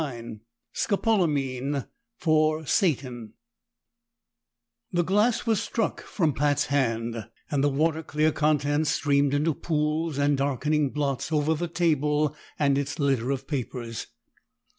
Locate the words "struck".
5.61-6.01